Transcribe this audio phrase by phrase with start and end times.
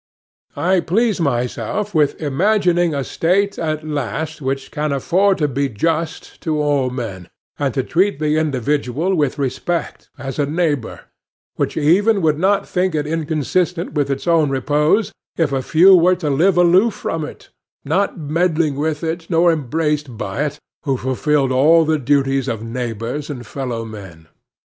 [0.55, 6.41] I please myself with imagining a State at last which can afford to be just
[6.41, 11.01] to all men, and to treat the individual with respect as a neighbor;
[11.57, 16.15] which even would not think it inconsistent with its own repose, if a few were
[16.15, 17.49] to live aloof from it,
[17.85, 23.29] not meddling with it, nor embraced by it, who fulfilled all the duties of neighbors
[23.29, 24.27] and fellow men.